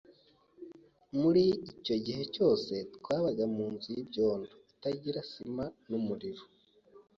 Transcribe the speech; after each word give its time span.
muri 1.19 1.43
icyo 1.71 1.95
gihe 2.05 2.23
cyose 2.35 2.73
twabaga 2.95 3.43
mu 3.55 3.65
nzu 3.73 3.87
y’ibyondo, 3.97 4.53
itagira 4.73 5.19
sima 5.31 5.65
n’umuriro, 5.89 6.43